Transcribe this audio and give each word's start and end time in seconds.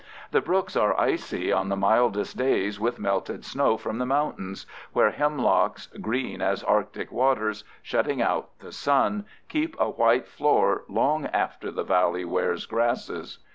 The 0.31 0.41
brooks 0.41 0.75
are 0.75 0.99
icy 0.99 1.51
on 1.51 1.69
the 1.69 1.75
mildest 1.77 2.35
days 2.35 2.79
with 2.79 2.97
melted 2.97 3.45
snow 3.45 3.77
from 3.77 3.99
the 3.99 4.05
mountains, 4.07 4.65
where 4.93 5.11
hemlocks 5.11 5.85
green 5.99 6.41
as 6.41 6.63
arctic 6.63 7.11
waters, 7.11 7.63
shutting 7.83 8.19
out 8.19 8.49
the 8.61 8.71
sun, 8.71 9.25
keep 9.47 9.79
a 9.79 9.91
white 9.91 10.27
floor 10.27 10.85
long 10.89 11.27
after 11.27 11.69
the 11.69 11.83
valley 11.83 12.25
wears 12.25 12.65
grasses. 12.65 13.37